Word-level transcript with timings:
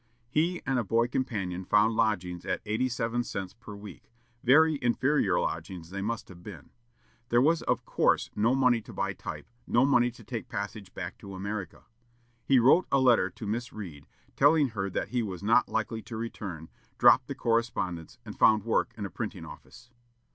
He 0.31 0.63
and 0.65 0.79
a 0.79 0.83
boy 0.83 1.09
companion 1.09 1.63
found 1.63 1.95
lodgings 1.95 2.43
at 2.43 2.59
eighty 2.65 2.89
seven 2.89 3.23
cents 3.23 3.53
per 3.53 3.75
week; 3.75 4.09
very 4.43 4.79
inferior 4.81 5.39
lodgings 5.39 5.91
they 5.91 6.01
must 6.01 6.27
have 6.29 6.41
been. 6.41 6.71
There 7.29 7.39
was 7.39 7.61
of 7.61 7.85
course 7.85 8.31
no 8.35 8.55
money 8.55 8.81
to 8.81 8.93
buy 8.93 9.13
type, 9.13 9.45
no 9.67 9.85
money 9.85 10.09
to 10.09 10.23
take 10.23 10.49
passage 10.49 10.95
back 10.95 11.19
to 11.19 11.35
America. 11.35 11.83
He 12.43 12.57
wrote 12.57 12.87
a 12.91 12.99
letter 12.99 13.29
to 13.29 13.45
Miss 13.45 13.71
Read, 13.71 14.07
telling 14.35 14.69
her 14.69 14.89
that 14.89 15.09
he 15.09 15.21
was 15.21 15.43
not 15.43 15.69
likely 15.69 16.01
to 16.01 16.17
return, 16.17 16.69
dropped 16.97 17.27
the 17.27 17.35
correspondence, 17.35 18.17
and 18.25 18.39
found 18.39 18.63
work 18.63 18.95
in 18.97 19.05
a 19.05 19.11
printing 19.11 19.45
office. 19.45 19.91